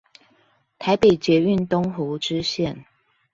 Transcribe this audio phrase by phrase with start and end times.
[0.79, 2.85] 台北捷運東湖支線